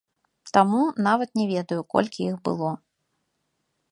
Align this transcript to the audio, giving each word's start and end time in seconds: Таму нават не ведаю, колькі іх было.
Таму 0.55 0.79
нават 1.07 1.29
не 1.41 1.45
ведаю, 1.53 1.81
колькі 1.95 2.21
іх 2.31 2.35
было. 2.49 2.71